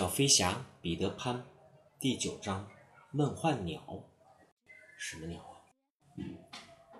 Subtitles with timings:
[0.00, 1.44] 小飞侠彼得潘，
[1.98, 2.66] 第九章
[3.10, 4.02] 梦幻鸟。
[4.98, 5.60] 什么鸟啊？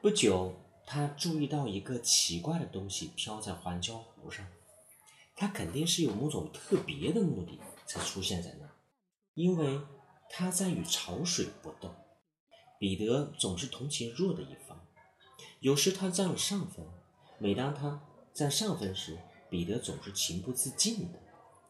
[0.02, 4.46] 不久，他注意到一个奇怪的东西飘在环礁湖上。
[5.34, 8.72] 它肯定是有某种特别的目的才出现在那儿，
[9.32, 9.80] 因为
[10.28, 11.94] 它在与潮水搏斗。
[12.78, 14.78] 彼得总是同情弱的一方，
[15.60, 16.86] 有时他占了上风。
[17.38, 18.02] 每当他
[18.34, 19.16] 占上风时，
[19.48, 21.18] 彼得总是情不自禁的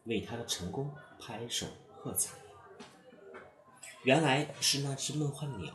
[0.05, 0.93] 为他的成功。
[1.23, 2.33] 拍手喝彩。
[4.03, 5.71] 原来是那只梦幻鸟，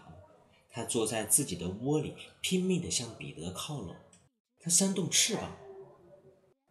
[0.68, 3.94] 它坐在自己的窝里，拼命地向彼得靠拢。
[4.58, 5.56] 它扇动翅膀，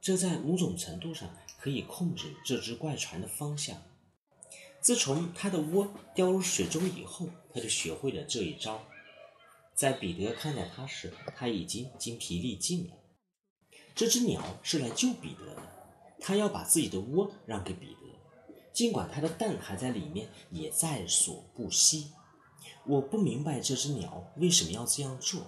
[0.01, 3.81] 这在某种程度上可以控制这只怪船的方向。
[4.81, 8.83] 自从它的窝掉入水中以后，它就学会了这一招。
[9.73, 12.93] 在彼得看见它时，它已经精疲力尽了。
[13.95, 15.61] 这只鸟是来救彼得的，
[16.25, 18.01] 他要把自己的窝让给彼得。
[18.73, 22.13] 尽管他的蛋还在里面，也在所不惜。
[22.83, 25.43] 我不明白这只鸟为什么要这样做。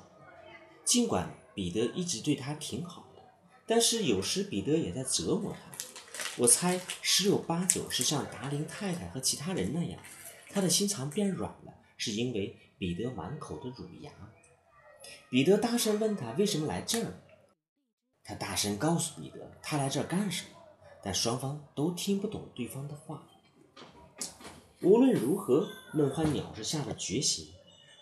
[0.86, 3.24] 尽管彼得一直对它挺好的，
[3.66, 5.76] 但是有时彼得也在折磨它。
[6.38, 10.00] 我猜十有八九是像达林太太和其他人那样，
[10.52, 14.12] 他的心肠变软了，是因为彼得满口的乳牙。
[15.32, 17.24] 彼得大声问他为什么来这儿。
[18.24, 20.57] 他大声告诉彼得，他来这儿干什么。
[21.08, 23.24] 但双方都听不懂对方的话。
[24.82, 27.48] 无论如何，梦幻鸟是下了决心，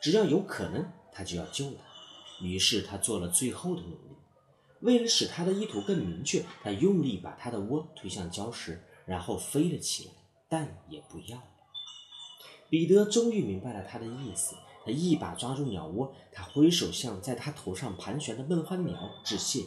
[0.01, 2.43] 只要有可能，他就要救他。
[2.43, 4.15] 于是他做了最后的努力。
[4.79, 10.11] 为了使他的意图更明确，他用力把他的窝推向礁石，然后飞了起来，
[10.49, 11.39] 蛋也不要。
[12.71, 19.63] 彼得终于明白了他的意思，他一把抓住鸟窝，他挥手向在他头上盘旋的梦幻鸟致谢。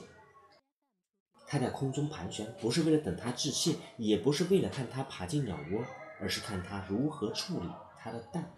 [1.51, 5.83] 他在空中盘旋，不是为了等他致谢，也不是为了看他爬进鸟窝，
[6.21, 7.67] 而是看他如何处理
[7.99, 8.55] 他的蛋。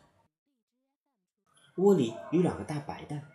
[1.76, 3.28] 窝里有两个大白蛋，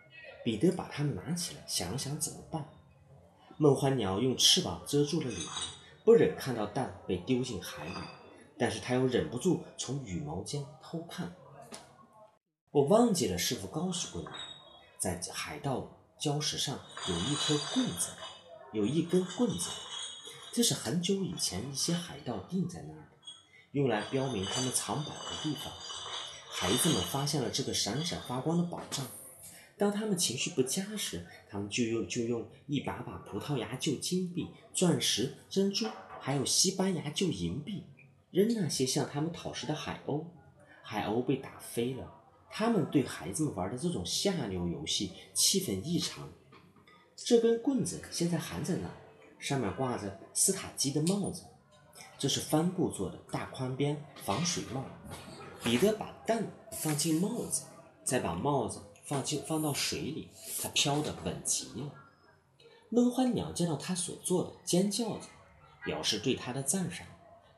[0.44, 2.68] 彼得把它们拿起来，想了想怎么办。
[3.56, 5.40] 梦幻鸟用翅膀遮住了脸，
[6.04, 7.94] 不忍看到蛋被丢进海里，
[8.58, 11.34] 但是他又忍不住从羽毛间偷看。
[12.72, 14.36] 我忘记了师傅告诉过你，
[14.98, 15.90] 在海盗
[16.20, 16.78] 礁石上
[17.08, 18.10] 有一颗棍子。
[18.72, 19.70] 有一根棍子，
[20.52, 23.08] 这是很久以前一些海盗钉在那儿的，
[23.72, 25.72] 用来标明他们藏宝的地方。
[26.50, 29.06] 孩子们发现了这个闪闪发光的宝藏，
[29.78, 35.86] 当他们情绪不佳时，他们就用就用一把把葡萄牙旧金币、钻石、珍珠，
[36.20, 37.84] 还有西班牙旧银币，
[38.30, 40.26] 扔那些向他们讨食的海鸥。
[40.82, 42.12] 海鸥被打飞了。
[42.50, 46.30] 他们对孩子们玩的这种下流游戏，气氛异常。
[47.16, 48.88] 这根棍子现在还在那，
[49.38, 51.44] 上面挂着斯塔基的帽子，
[52.18, 54.84] 这是帆布做的大宽边防水帽。
[55.64, 57.64] 彼得把蛋放进帽子，
[58.04, 60.28] 再把帽子放进放到水里，
[60.62, 61.90] 它飘得稳极了。
[62.90, 65.26] 闷欢鸟见到他所做的，尖叫着，
[65.84, 67.06] 表示对他的赞赏。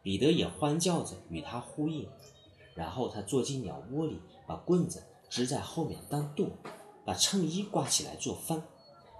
[0.02, 2.08] 彼得也欢叫着与他呼应。
[2.74, 6.48] 然后他坐进鸟窝里，把棍子支在后面当舵，
[7.04, 8.62] 把衬衣挂起来做帆。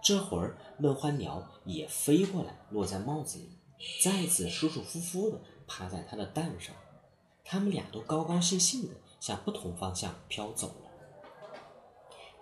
[0.09, 3.51] 这会儿，梦幻鸟也飞过来，落在帽子里，
[4.03, 6.75] 再次舒舒服服地趴在它的蛋上。
[7.45, 10.91] 他们俩都高高兴兴地向不同方向飘走了。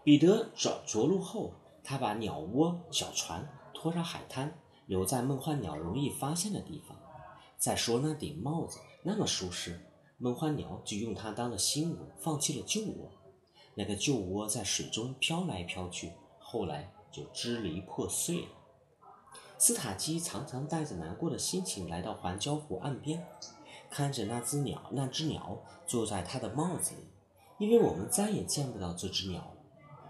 [0.04, 3.44] 彼得着着陆后，他把鸟窝、小船
[3.74, 4.56] 拖上海滩，
[4.86, 6.96] 留在梦幻鸟容易发现的地方。
[7.58, 9.84] 再说那顶帽子那么舒适，
[10.18, 13.10] 梦幻鸟就用它当了新窝，放弃了旧窝。
[13.74, 16.92] 那个旧窝在水中飘来飘去，后来。
[17.16, 18.48] 就支离破碎了。
[19.56, 23.26] 斯塔基常常带着难过的心情来到环礁湖岸边，
[23.88, 27.08] 看着那只鸟，那只鸟坐在他的帽子里。
[27.58, 29.56] 因为我们再也见不到这只鸟了，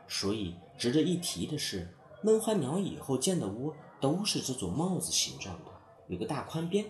[0.08, 5.70] 所以值得一提的是，梦幻鸟以后建的窝都是这种帽子形状的，
[6.08, 6.84] 有个大宽边，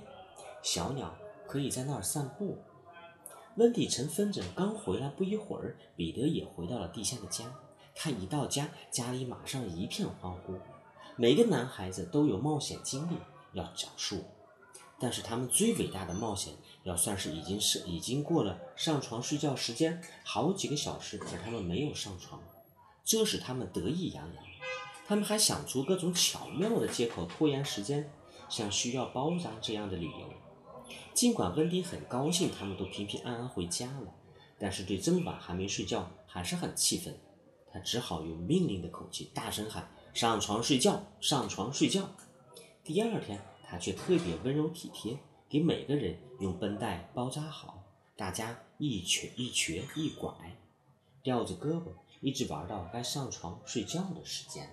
[0.62, 1.14] 小鸟
[1.46, 2.56] 可以在那儿散步。
[3.56, 7.44] 温迪城风筝刚回来不一会儿，彼得也回到了地下的家。
[7.98, 10.54] 他一到家，家里马上一片欢呼。
[11.16, 13.16] 每个男孩子都有冒险经历
[13.54, 14.22] 要讲述，
[15.00, 16.52] 但是他们最伟大的冒险，
[16.82, 22.43] 要算是已经是已经过了上床睡觉时间好几个小时，可他们没有上床，
[23.02, 24.44] 这使他们得意洋洋。
[25.08, 28.10] 他们还想出各种巧妙的借口拖延时间，
[28.50, 30.31] 像需要包扎这样的理由。
[31.14, 34.12] 尽管温迪很高兴他们都平平安安回家了，
[34.58, 37.19] 但是对这么晚还没睡觉还是很气愤。
[37.76, 42.08] 他只好用命令的口气大声喊：“上床睡觉，上床睡觉。”
[42.82, 43.38] 第二天，
[43.69, 47.84] 他却特别温柔体贴，给每个人用绷带包扎好，
[48.17, 50.32] 大家一瘸一瘸一拐，
[51.23, 51.88] 吊着胳膊，
[52.23, 54.70] 一直玩到该上床睡觉的时间。